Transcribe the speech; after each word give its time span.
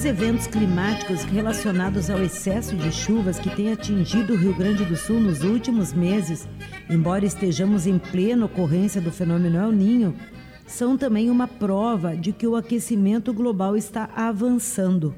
Os 0.00 0.06
eventos 0.06 0.46
climáticos 0.46 1.24
relacionados 1.24 2.08
ao 2.08 2.22
excesso 2.22 2.74
de 2.74 2.90
chuvas 2.90 3.38
que 3.38 3.54
tem 3.54 3.70
atingido 3.70 4.32
o 4.32 4.36
Rio 4.36 4.56
Grande 4.56 4.82
do 4.82 4.96
Sul 4.96 5.20
nos 5.20 5.44
últimos 5.44 5.92
meses 5.92 6.48
embora 6.88 7.26
estejamos 7.26 7.86
em 7.86 7.98
plena 7.98 8.46
ocorrência 8.46 8.98
do 8.98 9.12
fenômeno 9.12 9.58
El 9.58 9.72
Ninho, 9.72 10.16
são 10.66 10.96
também 10.96 11.28
uma 11.28 11.46
prova 11.46 12.16
de 12.16 12.32
que 12.32 12.46
o 12.46 12.56
aquecimento 12.56 13.30
global 13.34 13.76
está 13.76 14.08
avançando. 14.16 15.14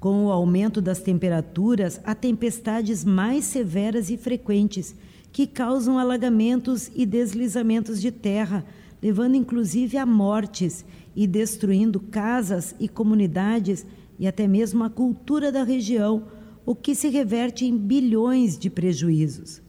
Com 0.00 0.26
o 0.26 0.32
aumento 0.32 0.80
das 0.80 0.98
temperaturas, 0.98 2.00
há 2.02 2.12
tempestades 2.12 3.04
mais 3.04 3.44
severas 3.44 4.10
e 4.10 4.16
frequentes 4.16 4.92
que 5.30 5.46
causam 5.46 6.00
alagamentos 6.00 6.90
e 6.96 7.06
deslizamentos 7.06 8.00
de 8.00 8.10
terra, 8.10 8.64
levando 9.02 9.34
inclusive 9.34 9.96
a 9.96 10.04
mortes 10.04 10.84
e 11.14 11.26
destruindo 11.26 12.00
casas 12.00 12.74
e 12.78 12.88
comunidades 12.88 13.86
e 14.18 14.26
até 14.26 14.46
mesmo 14.46 14.84
a 14.84 14.90
cultura 14.90 15.50
da 15.50 15.62
região, 15.62 16.24
o 16.66 16.74
que 16.74 16.94
se 16.94 17.08
reverte 17.08 17.64
em 17.64 17.76
bilhões 17.76 18.58
de 18.58 18.68
prejuízos. 18.68 19.62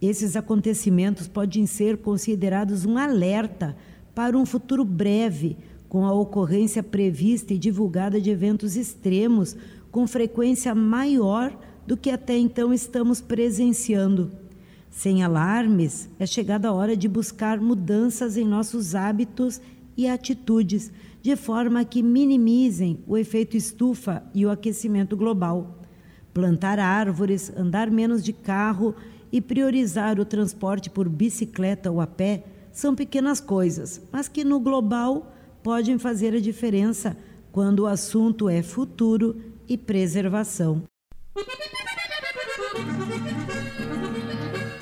Esses 0.00 0.34
acontecimentos 0.34 1.28
podem 1.28 1.66
ser 1.66 1.98
considerados 1.98 2.86
um 2.86 2.96
alerta 2.96 3.76
para 4.14 4.36
um 4.36 4.46
futuro 4.46 4.84
breve, 4.84 5.58
com 5.88 6.06
a 6.06 6.12
ocorrência 6.12 6.82
prevista 6.82 7.52
e 7.52 7.58
divulgada 7.58 8.20
de 8.20 8.30
eventos 8.30 8.76
extremos 8.76 9.56
com 9.90 10.06
frequência 10.06 10.74
maior 10.74 11.56
do 11.86 11.96
que 11.96 12.10
até 12.10 12.38
então 12.38 12.72
estamos 12.72 13.20
presenciando. 13.20 14.30
Sem 14.90 15.22
alarmes, 15.22 16.10
é 16.18 16.26
chegada 16.26 16.68
a 16.68 16.72
hora 16.72 16.96
de 16.96 17.08
buscar 17.08 17.60
mudanças 17.60 18.36
em 18.36 18.44
nossos 18.44 18.94
hábitos 18.94 19.60
e 19.96 20.08
atitudes, 20.08 20.90
de 21.22 21.36
forma 21.36 21.84
que 21.84 22.02
minimizem 22.02 22.98
o 23.06 23.16
efeito 23.16 23.56
estufa 23.56 24.22
e 24.34 24.44
o 24.44 24.50
aquecimento 24.50 25.16
global. 25.16 25.78
Plantar 26.34 26.78
árvores, 26.78 27.52
andar 27.56 27.90
menos 27.90 28.22
de 28.22 28.32
carro 28.32 28.94
e 29.30 29.40
priorizar 29.40 30.18
o 30.18 30.24
transporte 30.24 30.90
por 30.90 31.08
bicicleta 31.08 31.90
ou 31.90 32.00
a 32.00 32.06
pé 32.06 32.44
são 32.72 32.94
pequenas 32.94 33.40
coisas, 33.40 34.00
mas 34.10 34.28
que 34.28 34.44
no 34.44 34.58
global 34.58 35.32
podem 35.62 35.98
fazer 35.98 36.34
a 36.34 36.40
diferença 36.40 37.16
quando 37.52 37.80
o 37.80 37.86
assunto 37.86 38.48
é 38.48 38.62
futuro 38.62 39.40
e 39.68 39.76
preservação. 39.76 40.82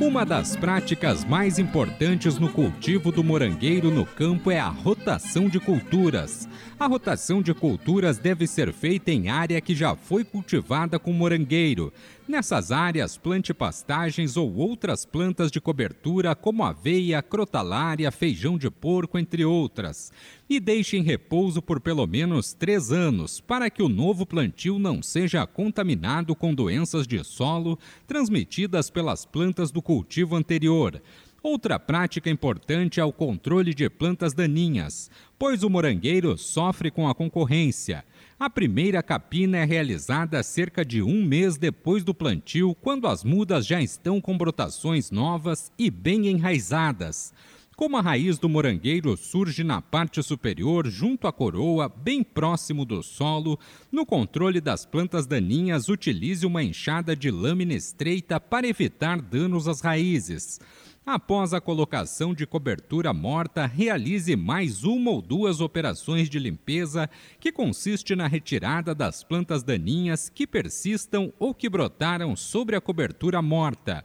Uma 0.00 0.24
das 0.24 0.54
práticas 0.54 1.24
mais 1.24 1.58
importantes 1.58 2.38
no 2.38 2.48
cultivo 2.52 3.10
do 3.10 3.24
morangueiro 3.24 3.90
no 3.90 4.06
campo 4.06 4.48
é 4.48 4.60
a 4.60 4.68
rotação 4.68 5.48
de 5.48 5.58
culturas. 5.58 6.48
A 6.78 6.86
rotação 6.86 7.42
de 7.42 7.52
culturas 7.52 8.16
deve 8.16 8.46
ser 8.46 8.72
feita 8.72 9.10
em 9.10 9.28
área 9.28 9.60
que 9.60 9.74
já 9.74 9.96
foi 9.96 10.22
cultivada 10.22 11.00
com 11.00 11.12
morangueiro. 11.12 11.92
Nessas 12.28 12.70
áreas, 12.70 13.16
plante 13.16 13.52
pastagens 13.52 14.36
ou 14.36 14.54
outras 14.54 15.04
plantas 15.04 15.50
de 15.50 15.60
cobertura 15.60 16.32
como 16.36 16.62
aveia, 16.62 17.20
crotalária, 17.20 18.12
feijão 18.12 18.56
de 18.56 18.70
porco, 18.70 19.18
entre 19.18 19.44
outras. 19.44 20.12
E 20.50 20.58
deixe 20.58 20.96
em 20.96 21.02
repouso 21.02 21.60
por 21.60 21.78
pelo 21.78 22.06
menos 22.06 22.54
três 22.54 22.90
anos, 22.90 23.38
para 23.38 23.68
que 23.68 23.82
o 23.82 23.88
novo 23.88 24.24
plantio 24.24 24.78
não 24.78 25.02
seja 25.02 25.46
contaminado 25.46 26.34
com 26.34 26.54
doenças 26.54 27.06
de 27.06 27.22
solo 27.22 27.78
transmitidas 28.06 28.88
pelas 28.88 29.26
plantas 29.26 29.70
do 29.70 29.82
cultivo 29.82 30.34
anterior. 30.34 31.02
Outra 31.42 31.78
prática 31.78 32.30
importante 32.30 32.98
é 32.98 33.04
o 33.04 33.12
controle 33.12 33.74
de 33.74 33.88
plantas 33.90 34.32
daninhas, 34.32 35.10
pois 35.38 35.62
o 35.62 35.70
morangueiro 35.70 36.36
sofre 36.38 36.90
com 36.90 37.06
a 37.06 37.14
concorrência. 37.14 38.04
A 38.40 38.48
primeira 38.48 39.02
capina 39.02 39.58
é 39.58 39.64
realizada 39.64 40.42
cerca 40.42 40.84
de 40.84 41.02
um 41.02 41.24
mês 41.24 41.58
depois 41.58 42.02
do 42.02 42.14
plantio, 42.14 42.74
quando 42.80 43.06
as 43.06 43.22
mudas 43.22 43.66
já 43.66 43.82
estão 43.82 44.20
com 44.20 44.36
brotações 44.36 45.10
novas 45.10 45.70
e 45.78 45.90
bem 45.90 46.26
enraizadas. 46.26 47.32
Como 47.78 47.96
a 47.96 48.00
raiz 48.00 48.40
do 48.40 48.48
morangueiro 48.48 49.16
surge 49.16 49.62
na 49.62 49.80
parte 49.80 50.20
superior, 50.20 50.88
junto 50.88 51.28
à 51.28 51.32
coroa, 51.32 51.88
bem 51.88 52.24
próximo 52.24 52.84
do 52.84 53.04
solo, 53.04 53.56
no 53.92 54.04
controle 54.04 54.60
das 54.60 54.84
plantas 54.84 55.28
daninhas, 55.28 55.88
utilize 55.88 56.44
uma 56.44 56.60
enxada 56.60 57.14
de 57.14 57.30
lâmina 57.30 57.74
estreita 57.74 58.40
para 58.40 58.66
evitar 58.66 59.22
danos 59.22 59.68
às 59.68 59.80
raízes. 59.80 60.58
Após 61.06 61.54
a 61.54 61.60
colocação 61.60 62.34
de 62.34 62.48
cobertura 62.48 63.12
morta, 63.12 63.64
realize 63.64 64.34
mais 64.34 64.82
uma 64.82 65.12
ou 65.12 65.22
duas 65.22 65.60
operações 65.60 66.28
de 66.28 66.40
limpeza, 66.40 67.08
que 67.38 67.52
consiste 67.52 68.16
na 68.16 68.26
retirada 68.26 68.92
das 68.92 69.22
plantas 69.22 69.62
daninhas 69.62 70.28
que 70.28 70.48
persistam 70.48 71.32
ou 71.38 71.54
que 71.54 71.68
brotaram 71.68 72.34
sobre 72.34 72.74
a 72.74 72.80
cobertura 72.80 73.40
morta. 73.40 74.04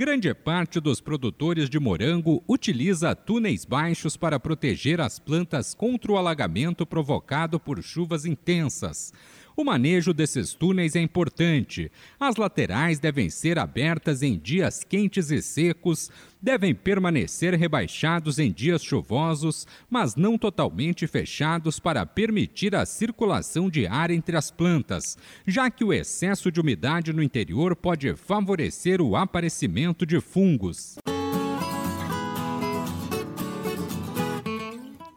Grande 0.00 0.32
parte 0.32 0.78
dos 0.78 1.00
produtores 1.00 1.68
de 1.68 1.76
morango 1.80 2.40
utiliza 2.46 3.16
túneis 3.16 3.64
baixos 3.64 4.16
para 4.16 4.38
proteger 4.38 5.00
as 5.00 5.18
plantas 5.18 5.74
contra 5.74 6.12
o 6.12 6.16
alagamento 6.16 6.86
provocado 6.86 7.58
por 7.58 7.82
chuvas 7.82 8.24
intensas. 8.24 9.12
O 9.58 9.64
manejo 9.64 10.14
desses 10.14 10.54
túneis 10.54 10.94
é 10.94 11.00
importante. 11.00 11.90
As 12.20 12.36
laterais 12.36 13.00
devem 13.00 13.28
ser 13.28 13.58
abertas 13.58 14.22
em 14.22 14.38
dias 14.38 14.84
quentes 14.84 15.32
e 15.32 15.42
secos, 15.42 16.12
devem 16.40 16.72
permanecer 16.72 17.54
rebaixados 17.54 18.38
em 18.38 18.52
dias 18.52 18.84
chuvosos, 18.84 19.66
mas 19.90 20.14
não 20.14 20.38
totalmente 20.38 21.08
fechados 21.08 21.80
para 21.80 22.06
permitir 22.06 22.76
a 22.76 22.86
circulação 22.86 23.68
de 23.68 23.84
ar 23.84 24.12
entre 24.12 24.36
as 24.36 24.48
plantas, 24.48 25.18
já 25.44 25.68
que 25.68 25.82
o 25.82 25.92
excesso 25.92 26.52
de 26.52 26.60
umidade 26.60 27.12
no 27.12 27.20
interior 27.20 27.74
pode 27.74 28.14
favorecer 28.14 29.02
o 29.02 29.16
aparecimento 29.16 30.06
de 30.06 30.20
fungos. 30.20 30.98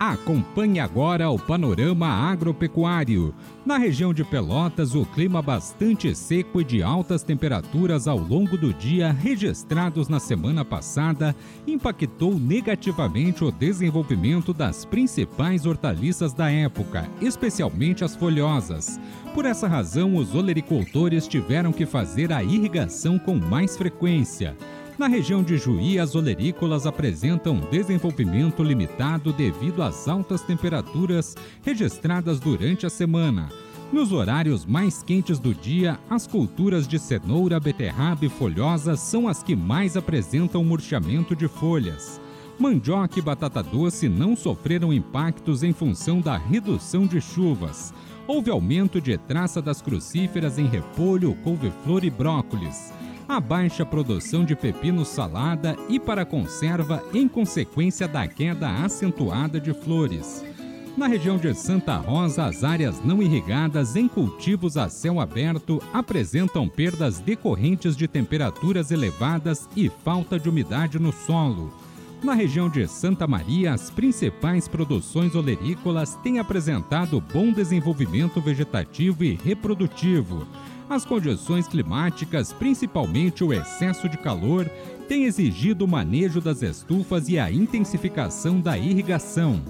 Acompanhe 0.03 0.79
agora 0.79 1.29
o 1.29 1.37
panorama 1.37 2.07
agropecuário. 2.07 3.35
Na 3.63 3.77
região 3.77 4.11
de 4.11 4.23
Pelotas, 4.23 4.95
o 4.95 5.05
clima 5.05 5.39
bastante 5.39 6.15
seco 6.15 6.61
e 6.61 6.63
de 6.63 6.81
altas 6.81 7.21
temperaturas 7.21 8.07
ao 8.07 8.17
longo 8.17 8.57
do 8.57 8.73
dia, 8.73 9.11
registrados 9.11 10.09
na 10.09 10.19
semana 10.19 10.65
passada, 10.65 11.35
impactou 11.67 12.39
negativamente 12.39 13.43
o 13.43 13.51
desenvolvimento 13.51 14.51
das 14.51 14.83
principais 14.83 15.67
hortaliças 15.67 16.33
da 16.33 16.49
época, 16.49 17.07
especialmente 17.21 18.03
as 18.03 18.15
folhosas. 18.15 18.99
Por 19.35 19.45
essa 19.45 19.67
razão, 19.67 20.15
os 20.15 20.33
olericultores 20.33 21.27
tiveram 21.27 21.71
que 21.71 21.85
fazer 21.85 22.33
a 22.33 22.43
irrigação 22.43 23.19
com 23.19 23.35
mais 23.35 23.77
frequência. 23.77 24.57
Na 25.01 25.07
região 25.07 25.41
de 25.41 25.57
Juí, 25.57 25.97
as 25.97 26.13
olerícolas 26.13 26.85
apresentam 26.85 27.59
desenvolvimento 27.71 28.61
limitado 28.61 29.33
devido 29.33 29.81
às 29.81 30.07
altas 30.07 30.41
temperaturas 30.41 31.35
registradas 31.63 32.39
durante 32.39 32.85
a 32.85 32.89
semana. 32.89 33.49
Nos 33.91 34.11
horários 34.11 34.63
mais 34.63 35.01
quentes 35.01 35.39
do 35.39 35.55
dia, 35.55 35.99
as 36.07 36.27
culturas 36.27 36.87
de 36.87 36.99
cenoura, 36.99 37.59
beterraba 37.59 38.25
e 38.25 38.29
folhosa 38.29 38.95
são 38.95 39.27
as 39.27 39.41
que 39.41 39.55
mais 39.55 39.97
apresentam 39.97 40.63
murchamento 40.63 41.35
de 41.35 41.47
folhas. 41.47 42.21
Mandioca 42.59 43.17
e 43.17 43.23
batata 43.23 43.63
doce 43.63 44.07
não 44.07 44.35
sofreram 44.35 44.93
impactos 44.93 45.63
em 45.63 45.73
função 45.73 46.21
da 46.21 46.37
redução 46.37 47.07
de 47.07 47.19
chuvas. 47.19 47.91
Houve 48.27 48.51
aumento 48.51 49.01
de 49.01 49.17
traça 49.17 49.63
das 49.63 49.81
crucíferas 49.81 50.59
em 50.59 50.67
repolho, 50.67 51.35
couve-flor 51.43 52.05
e 52.05 52.11
brócolis 52.11 52.93
a 53.31 53.39
baixa 53.39 53.85
produção 53.85 54.43
de 54.43 54.57
pepino 54.57 55.05
salada 55.05 55.77
e 55.87 55.97
para 55.97 56.25
conserva 56.25 57.01
em 57.13 57.29
consequência 57.29 58.05
da 58.05 58.27
queda 58.27 58.69
acentuada 58.83 59.57
de 59.57 59.73
flores. 59.73 60.43
Na 60.97 61.07
região 61.07 61.37
de 61.37 61.53
Santa 61.53 61.95
Rosa, 61.95 62.43
as 62.43 62.65
áreas 62.65 63.01
não 63.05 63.23
irrigadas 63.23 63.95
em 63.95 64.05
cultivos 64.05 64.75
a 64.75 64.89
céu 64.89 65.21
aberto 65.21 65.81
apresentam 65.93 66.67
perdas 66.67 67.19
decorrentes 67.19 67.95
de 67.95 68.05
temperaturas 68.05 68.91
elevadas 68.91 69.69
e 69.77 69.89
falta 70.03 70.37
de 70.37 70.49
umidade 70.49 70.99
no 70.99 71.13
solo. 71.13 71.73
Na 72.21 72.33
região 72.33 72.69
de 72.69 72.85
Santa 72.85 73.25
Maria, 73.25 73.73
as 73.73 73.89
principais 73.89 74.67
produções 74.67 75.35
olerícolas 75.35 76.15
têm 76.15 76.37
apresentado 76.37 77.23
bom 77.33 77.53
desenvolvimento 77.53 78.41
vegetativo 78.41 79.23
e 79.23 79.35
reprodutivo 79.41 80.45
as 80.91 81.05
condições 81.05 81.69
climáticas, 81.69 82.51
principalmente 82.51 83.45
o 83.45 83.53
excesso 83.53 84.09
de 84.09 84.17
calor, 84.17 84.65
tem 85.07 85.23
exigido 85.23 85.85
o 85.85 85.87
manejo 85.87 86.41
das 86.41 86.61
estufas 86.61 87.29
e 87.29 87.39
a 87.39 87.49
intensificação 87.49 88.59
da 88.59 88.77
irrigação. 88.77 89.61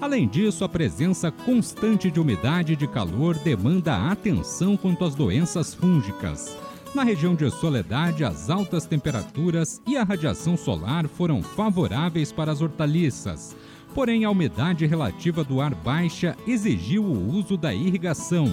Além 0.00 0.28
disso, 0.28 0.64
a 0.64 0.68
presença 0.68 1.32
constante 1.32 2.12
de 2.12 2.20
umidade 2.20 2.74
e 2.74 2.76
de 2.76 2.86
calor 2.86 3.36
demanda 3.38 4.08
atenção 4.08 4.76
quanto 4.76 5.04
às 5.04 5.16
doenças 5.16 5.74
fúngicas. 5.74 6.56
Na 6.94 7.02
região 7.02 7.34
de 7.34 7.50
Soledade, 7.50 8.22
as 8.22 8.48
altas 8.48 8.86
temperaturas 8.86 9.82
e 9.84 9.96
a 9.96 10.04
radiação 10.04 10.56
solar 10.56 11.08
foram 11.08 11.42
favoráveis 11.42 12.30
para 12.30 12.52
as 12.52 12.62
hortaliças. 12.62 13.56
Porém, 13.92 14.24
a 14.24 14.30
umidade 14.30 14.86
relativa 14.86 15.42
do 15.42 15.60
ar 15.60 15.74
baixa 15.74 16.36
exigiu 16.46 17.02
o 17.02 17.36
uso 17.36 17.56
da 17.56 17.74
irrigação. 17.74 18.48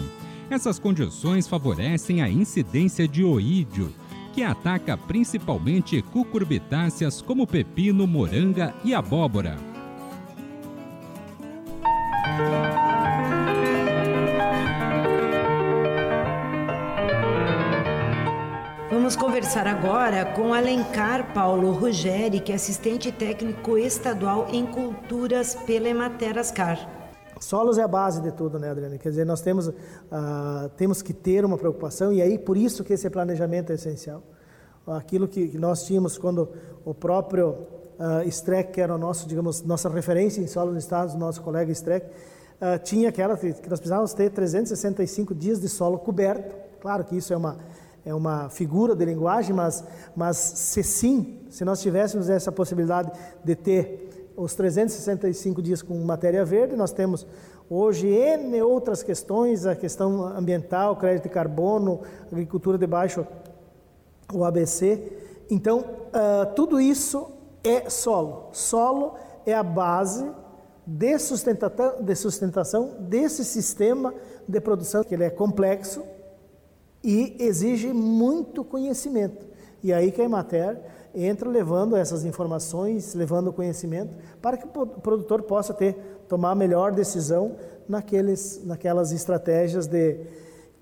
Essas 0.49 0.77
condições 0.77 1.47
favorecem 1.47 2.21
a 2.21 2.29
incidência 2.29 3.07
de 3.07 3.23
oídio, 3.23 3.93
que 4.33 4.43
ataca 4.43 4.95
principalmente 4.95 6.01
cucurbitáceas 6.01 7.21
como 7.21 7.47
pepino, 7.47 8.05
moranga 8.05 8.73
e 8.83 8.93
abóbora. 8.93 9.57
Vamos 18.91 19.15
conversar 19.15 19.67
agora 19.67 20.25
com 20.25 20.53
Alencar 20.53 21.33
Paulo 21.33 21.71
Ruggeri, 21.71 22.39
que 22.39 22.51
é 22.51 22.55
assistente 22.55 23.11
técnico 23.11 23.77
estadual 23.77 24.47
em 24.51 24.65
culturas 24.65 25.55
pela 25.65 25.89
Emater 25.89 26.37
Ascar. 26.37 26.94
Solos 27.39 27.77
é 27.77 27.83
a 27.83 27.87
base 27.87 28.21
de 28.21 28.31
tudo, 28.31 28.57
né, 28.57 28.69
Adriana? 28.69 28.97
Quer 28.97 29.09
dizer, 29.09 29.25
nós 29.25 29.41
temos, 29.41 29.67
uh, 29.67 29.73
temos 30.77 31.01
que 31.01 31.13
ter 31.13 31.43
uma 31.43 31.57
preocupação 31.57 32.11
e 32.11 32.21
aí 32.21 32.37
por 32.37 32.55
isso 32.55 32.83
que 32.83 32.93
esse 32.93 33.09
planejamento 33.09 33.71
é 33.71 33.75
essencial. 33.75 34.23
Aquilo 34.87 35.27
que, 35.27 35.57
nós 35.57 35.83
tínhamos 35.83 36.17
quando 36.17 36.49
o 36.85 36.93
próprio 36.93 37.49
uh, 37.49 38.27
Streck, 38.27 38.71
que 38.71 38.81
era 38.81 38.93
o 38.93 38.97
nosso, 38.97 39.27
digamos, 39.27 39.63
nossa 39.63 39.89
referência 39.89 40.41
em 40.41 40.47
solos 40.47 40.77
estados, 40.77 41.15
nosso 41.15 41.41
colega 41.41 41.71
Streck, 41.71 42.05
uh, 42.07 42.79
tinha 42.83 43.09
aquela 43.09 43.35
que 43.35 43.47
nós 43.47 43.79
precisávamos 43.79 44.13
ter 44.13 44.29
365 44.29 45.33
dias 45.33 45.59
de 45.59 45.67
solo 45.67 45.97
coberto. 45.97 46.55
Claro 46.79 47.03
que 47.03 47.17
isso 47.17 47.33
é 47.33 47.37
uma 47.37 47.57
é 48.05 48.13
uma 48.13 48.49
figura 48.49 48.95
de 48.95 49.03
linguagem, 49.03 49.53
mas, 49.53 49.83
mas 50.15 50.37
se 50.37 50.83
sim, 50.83 51.39
se 51.49 51.65
nós 51.65 51.81
tivéssemos 51.81 52.29
essa 52.29 52.51
possibilidade 52.51 53.11
de 53.43 53.55
ter 53.55 54.14
os 54.35 54.53
365 54.53 55.61
dias 55.61 55.81
com 55.81 55.95
matéria 56.03 56.43
verde, 56.43 56.75
nós 56.75 56.91
temos 56.91 57.25
hoje 57.69 58.07
N 58.07 58.61
outras 58.61 59.01
questões, 59.01 59.65
a 59.65 59.75
questão 59.75 60.25
ambiental, 60.25 60.95
crédito 60.95 61.23
de 61.23 61.29
carbono, 61.29 62.01
agricultura 62.31 62.77
de 62.77 62.85
baixo, 62.85 63.25
o 64.33 64.43
ABC. 64.43 65.01
Então, 65.49 65.79
uh, 65.79 66.53
tudo 66.55 66.79
isso 66.79 67.27
é 67.63 67.89
solo. 67.89 68.49
Solo 68.51 69.15
é 69.45 69.53
a 69.53 69.63
base 69.63 70.29
de 70.85 71.17
sustentação, 71.17 72.01
de 72.01 72.15
sustentação 72.15 72.95
desse 72.99 73.43
sistema 73.43 74.13
de 74.47 74.61
produção, 74.61 75.03
que 75.03 75.15
ele 75.15 75.23
é 75.23 75.29
complexo 75.29 76.03
e 77.03 77.35
exige 77.39 77.93
muito 77.93 78.63
conhecimento. 78.63 79.45
E 79.83 79.93
aí 79.93 80.11
que 80.11 80.21
a 80.21 80.25
Emater 80.25 80.79
entra 81.15 81.49
levando 81.49 81.95
essas 81.95 82.25
informações, 82.25 83.13
levando 83.13 83.53
conhecimento, 83.53 84.13
para 84.41 84.57
que 84.57 84.65
o 84.65 84.85
produtor 84.87 85.43
possa 85.43 85.73
ter 85.73 85.93
tomar 86.27 86.51
a 86.51 86.55
melhor 86.55 86.91
decisão 86.91 87.55
naqueles, 87.87 88.61
naquelas 88.65 89.11
estratégias 89.11 89.87
de 89.87 90.19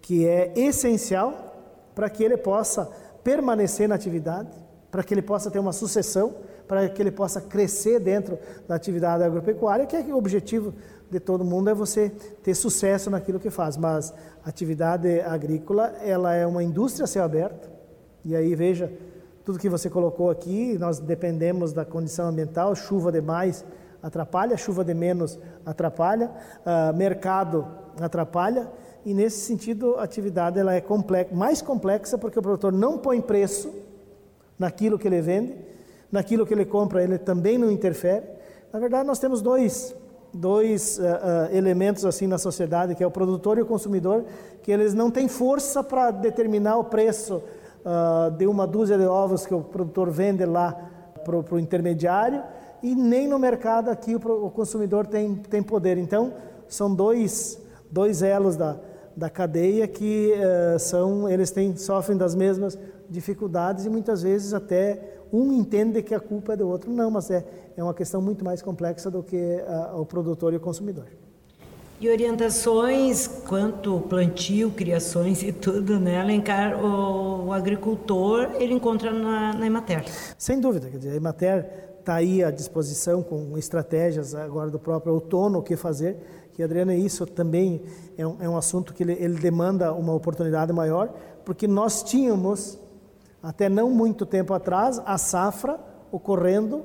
que 0.01 0.27
é 0.27 0.51
essencial 0.55 1.53
para 1.93 2.09
que 2.09 2.23
ele 2.23 2.37
possa 2.37 2.89
permanecer 3.23 3.87
na 3.87 3.95
atividade, 3.95 4.49
para 4.91 5.03
que 5.03 5.13
ele 5.13 5.21
possa 5.21 5.49
ter 5.49 5.59
uma 5.59 5.71
sucessão, 5.71 6.35
para 6.67 6.89
que 6.89 7.01
ele 7.01 7.11
possa 7.11 7.41
crescer 7.41 7.99
dentro 7.99 8.37
da 8.67 8.75
atividade 8.75 9.23
agropecuária, 9.23 9.85
que 9.85 9.95
é 9.95 10.03
que 10.03 10.11
o 10.11 10.17
objetivo 10.17 10.73
de 11.09 11.19
todo 11.19 11.43
mundo 11.43 11.69
é 11.69 11.73
você 11.73 12.09
ter 12.41 12.55
sucesso 12.55 13.09
naquilo 13.09 13.39
que 13.39 13.49
faz. 13.49 13.77
Mas 13.77 14.13
a 14.43 14.49
atividade 14.49 15.21
agrícola, 15.21 15.93
ela 16.01 16.33
é 16.33 16.45
uma 16.45 16.63
indústria 16.63 17.05
a 17.05 17.07
céu 17.07 17.23
aberto, 17.23 17.69
e 18.25 18.35
aí 18.35 18.55
veja, 18.55 18.91
tudo 19.45 19.59
que 19.59 19.69
você 19.69 19.89
colocou 19.89 20.29
aqui, 20.29 20.77
nós 20.77 20.99
dependemos 20.99 21.73
da 21.73 21.83
condição 21.83 22.27
ambiental, 22.27 22.73
chuva 22.75 23.11
demais 23.11 23.65
atrapalha, 24.01 24.57
chuva 24.57 24.83
de 24.83 24.93
menos 24.93 25.39
atrapalha, 25.65 26.31
uh, 26.65 26.95
mercado 26.95 27.67
atrapalha, 27.99 28.69
e 29.05 29.13
nesse 29.13 29.41
sentido 29.41 29.95
a 29.95 30.03
atividade 30.03 30.59
ela 30.59 30.73
é 30.73 30.81
complexa, 30.81 31.33
mais 31.33 31.61
complexa 31.61 32.17
porque 32.17 32.39
o 32.39 32.41
produtor 32.41 32.71
não 32.71 32.97
põe 32.97 33.21
preço 33.21 33.73
naquilo 34.57 34.97
que 34.97 35.07
ele 35.07 35.21
vende, 35.21 35.55
naquilo 36.11 36.45
que 36.45 36.53
ele 36.53 36.65
compra 36.65 37.03
ele 37.03 37.17
também 37.17 37.57
não 37.57 37.71
interfere. 37.71 38.25
Na 38.71 38.79
verdade 38.79 39.05
nós 39.05 39.19
temos 39.19 39.41
dois 39.41 39.95
dois 40.33 40.97
uh, 40.97 41.01
uh, 41.01 41.55
elementos 41.55 42.05
assim 42.05 42.27
na 42.27 42.37
sociedade 42.37 42.95
que 42.95 43.03
é 43.03 43.07
o 43.07 43.11
produtor 43.11 43.57
e 43.57 43.61
o 43.61 43.65
consumidor 43.65 44.25
que 44.63 44.71
eles 44.71 44.93
não 44.93 45.11
têm 45.11 45.27
força 45.27 45.83
para 45.83 46.09
determinar 46.11 46.77
o 46.77 46.85
preço 46.85 47.43
uh, 47.85 48.31
de 48.31 48.47
uma 48.47 48.65
dúzia 48.65 48.97
de 48.97 49.05
ovos 49.05 49.45
que 49.45 49.53
o 49.53 49.61
produtor 49.61 50.09
vende 50.09 50.45
lá 50.45 50.89
para 51.23 51.55
o 51.55 51.59
intermediário 51.59 52.43
e 52.81 52.95
nem 52.95 53.27
no 53.27 53.39
mercado 53.39 53.89
aqui 53.89 54.15
o, 54.15 54.45
o, 54.45 54.51
consumidor 54.51 55.07
tem, 55.07 55.35
tem 55.35 55.63
poder. 55.63 55.97
Então, 55.97 56.33
são 56.67 56.93
dois, 56.93 57.59
dois 57.89 58.21
elos 58.21 58.57
da, 58.57 58.77
da 59.15 59.29
cadeia 59.29 59.87
que 59.87 60.33
uh, 60.33 60.79
são, 60.79 61.29
eles 61.29 61.51
têm, 61.51 61.75
sofrem 61.77 62.17
das 62.17 62.35
mesmas 62.35 62.77
dificuldades 63.09 63.85
e 63.85 63.89
muitas 63.89 64.21
vezes 64.21 64.53
até 64.53 65.19
um 65.31 65.51
entende 65.51 66.01
que 66.03 66.13
a 66.13 66.19
culpa 66.19 66.53
é 66.53 66.57
do 66.57 66.67
outro. 66.67 66.91
Não, 66.91 67.09
mas 67.09 67.31
é, 67.31 67.45
é 67.75 67.83
uma 67.83 67.93
questão 67.93 68.21
muito 68.21 68.43
mais 68.43 68.61
complexa 68.61 69.09
do 69.09 69.23
que 69.23 69.37
uh, 69.37 69.99
o 69.99 70.05
produtor 70.05 70.53
e 70.53 70.57
o 70.57 70.59
consumidor. 70.59 71.07
E 72.03 72.09
orientações 72.09 73.27
quanto 73.47 74.01
plantio, 74.09 74.69
criações 74.71 75.41
e 75.41 75.53
tudo, 75.53 75.97
né, 75.97 76.19
Alencar? 76.19 76.83
O, 76.83 77.45
o 77.45 77.53
agricultor, 77.53 78.57
ele 78.59 78.73
encontra 78.73 79.09
na, 79.09 79.53
na 79.53 79.65
Emater. 79.65 80.03
Sem 80.37 80.59
dúvida, 80.59 80.89
quer 80.89 80.97
dizer, 80.97 81.11
a 81.11 81.15
Emater 81.15 81.65
está 82.01 82.15
aí 82.15 82.43
à 82.43 82.51
disposição 82.51 83.23
com 83.23 83.57
estratégias 83.57 84.35
agora 84.35 84.69
do 84.69 84.77
próprio 84.77 85.13
outono, 85.13 85.59
o 85.59 85.63
que 85.63 85.77
fazer, 85.77 86.17
que, 86.51 86.61
Adriana, 86.61 86.93
isso 86.93 87.25
também 87.25 87.81
é 88.17 88.27
um, 88.27 88.35
é 88.41 88.49
um 88.49 88.57
assunto 88.57 88.93
que 88.93 89.01
ele, 89.01 89.13
ele 89.13 89.35
demanda 89.35 89.93
uma 89.93 90.13
oportunidade 90.13 90.73
maior, 90.73 91.07
porque 91.45 91.69
nós 91.69 92.03
tínhamos, 92.03 92.77
até 93.41 93.69
não 93.69 93.89
muito 93.89 94.25
tempo 94.25 94.53
atrás, 94.53 95.01
a 95.05 95.17
safra 95.17 95.79
ocorrendo 96.11 96.83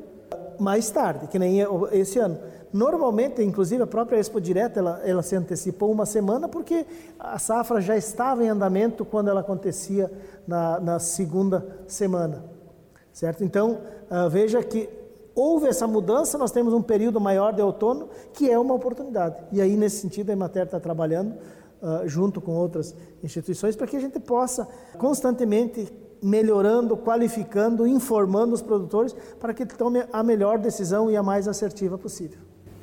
mais 0.59 0.91
tarde, 0.91 1.29
que 1.29 1.39
nem 1.39 1.59
esse 1.93 2.19
ano. 2.19 2.39
Normalmente, 2.73 3.43
inclusive, 3.43 3.83
a 3.83 3.87
própria 3.87 4.19
Expo 4.19 4.41
Direta, 4.41 4.81
ela, 4.81 5.01
ela 5.05 5.23
se 5.23 5.35
antecipou 5.35 5.91
uma 5.91 6.05
semana 6.05 6.49
porque 6.49 6.87
a 7.19 7.39
safra 7.39 7.81
já 7.81 7.97
estava 7.97 8.45
em 8.45 8.49
andamento 8.49 9.05
quando 9.05 9.29
ela 9.29 9.41
acontecia 9.41 10.11
na, 10.47 10.79
na 10.79 10.99
segunda 10.99 11.67
semana, 11.87 12.45
certo? 13.13 13.43
Então, 13.43 13.79
uh, 14.11 14.29
veja 14.29 14.63
que 14.63 14.89
houve 15.35 15.69
essa 15.69 15.87
mudança, 15.87 16.37
nós 16.37 16.51
temos 16.51 16.75
um 16.75 16.83
período 16.83 17.21
maior 17.21 17.55
de 17.55 17.63
outono, 17.63 18.09
que 18.35 18.51
é 18.51 18.59
uma 18.59 18.75
oportunidade. 18.75 19.37
E 19.51 19.63
aí, 19.63 19.77
nesse 19.77 20.01
sentido, 20.01 20.29
a 20.31 20.33
Emater 20.33 20.65
está 20.65 20.79
trabalhando 20.79 21.37
uh, 21.81 22.07
junto 22.07 22.41
com 22.41 22.53
outras 22.53 22.95
instituições 23.23 23.77
para 23.77 23.87
que 23.87 23.97
a 23.97 24.01
gente 24.01 24.19
possa 24.21 24.69
constantemente 24.99 25.91
melhorando, 26.23 26.97
qualificando, 26.97 27.87
informando 27.87 28.55
os 28.55 28.63
produtores 28.63 29.15
para 29.41 29.55
que 29.55 29.67
tome 29.67 30.05
a 30.13 30.23
melhor 30.23 30.59
decisão 30.59 31.11
e 31.11 31.17
a 31.17 31.23
mais 31.23 31.49
assertiva 31.49 31.97
possível. 31.99 32.39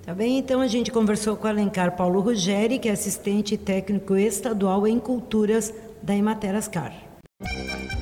Tá 0.06 0.14
bem, 0.14 0.38
então 0.38 0.62
a 0.62 0.68
gente 0.68 0.92
conversou 0.92 1.36
com 1.36 1.48
o 1.48 1.50
Alencar 1.50 1.96
Paulo 1.98 2.20
Ruggeri, 2.20 2.78
que 2.78 2.88
é 2.88 2.92
assistente 2.92 3.58
técnico 3.58 4.16
estadual 4.16 4.86
em 4.86 5.00
culturas 5.00 5.74
da 6.04 6.16
Emater 6.16 6.56
Ascar. 6.56 6.94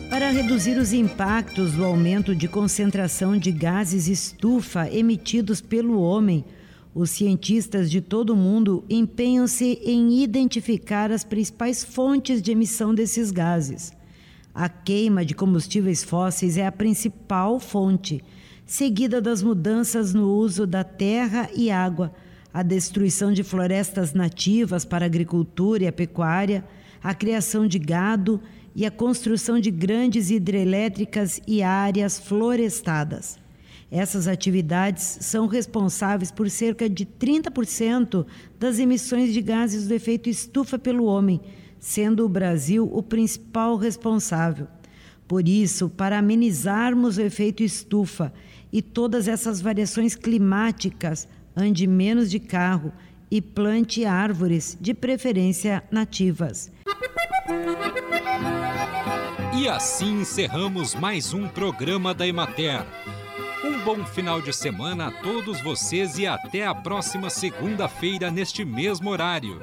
Para 0.09 0.29
reduzir 0.29 0.77
os 0.77 0.91
impactos 0.91 1.71
do 1.71 1.83
aumento 1.85 2.35
de 2.35 2.47
concentração 2.47 3.37
de 3.37 3.51
gases 3.51 4.07
estufa 4.07 4.87
emitidos 4.89 5.61
pelo 5.61 6.01
homem, 6.01 6.43
os 6.93 7.09
cientistas 7.09 7.89
de 7.89 8.01
todo 8.01 8.31
o 8.31 8.35
mundo 8.35 8.83
empenham-se 8.89 9.79
em 9.83 10.21
identificar 10.21 11.11
as 11.11 11.23
principais 11.23 11.83
fontes 11.83 12.41
de 12.41 12.51
emissão 12.51 12.93
desses 12.93 13.31
gases. 13.31 13.91
A 14.53 14.69
queima 14.69 15.25
de 15.25 15.33
combustíveis 15.33 16.03
fósseis 16.03 16.57
é 16.57 16.67
a 16.67 16.71
principal 16.71 17.59
fonte 17.59 18.23
seguida 18.65 19.21
das 19.21 19.41
mudanças 19.41 20.13
no 20.13 20.29
uso 20.33 20.65
da 20.65 20.83
terra 20.83 21.49
e 21.55 21.69
água, 21.69 22.13
a 22.53 22.63
destruição 22.63 23.33
de 23.33 23.43
florestas 23.43 24.13
nativas 24.13 24.85
para 24.85 25.05
a 25.05 25.07
agricultura 25.07 25.83
e 25.83 25.87
a 25.87 25.91
pecuária, 25.91 26.63
a 27.03 27.13
criação 27.13 27.67
de 27.67 27.79
gado 27.79 28.39
e 28.75 28.85
a 28.85 28.91
construção 28.91 29.59
de 29.59 29.69
grandes 29.69 30.29
hidrelétricas 30.29 31.41
e 31.47 31.61
áreas 31.61 32.19
florestadas. 32.19 33.37
Essas 33.91 34.27
atividades 34.27 35.19
são 35.21 35.45
responsáveis 35.45 36.31
por 36.31 36.49
cerca 36.49 36.89
de 36.89 37.05
30% 37.05 38.25
das 38.59 38.79
emissões 38.79 39.33
de 39.33 39.41
gases 39.41 39.87
do 39.87 39.93
efeito 39.93 40.29
estufa 40.29 40.79
pelo 40.79 41.05
homem, 41.05 41.39
sendo 41.83 42.23
o 42.23 42.29
Brasil 42.29 42.89
o 42.93 43.03
principal 43.03 43.75
responsável. 43.75 44.69
Por 45.27 45.49
isso, 45.49 45.89
para 45.89 46.17
amenizarmos 46.17 47.17
o 47.17 47.21
efeito 47.21 47.61
estufa 47.61 48.33
e 48.71 48.81
todas 48.81 49.27
essas 49.27 49.59
variações 49.59 50.15
climáticas, 50.15 51.27
ande 51.53 51.85
menos 51.85 52.31
de 52.31 52.39
carro 52.39 52.93
e 53.29 53.41
plante 53.41 54.05
árvores, 54.05 54.77
de 54.79 54.93
preferência 54.93 55.83
nativas. 55.91 56.71
E 59.53 59.67
assim 59.67 60.21
encerramos 60.21 60.95
mais 60.95 61.33
um 61.33 61.49
programa 61.49 62.13
da 62.13 62.25
Emater. 62.25 62.85
Um 63.61 63.83
bom 63.83 64.05
final 64.05 64.41
de 64.41 64.53
semana 64.53 65.07
a 65.07 65.11
todos 65.11 65.59
vocês 65.61 66.17
e 66.17 66.25
até 66.25 66.65
a 66.65 66.73
próxima 66.73 67.29
segunda-feira 67.29 68.31
neste 68.31 68.63
mesmo 68.63 69.09
horário. 69.09 69.59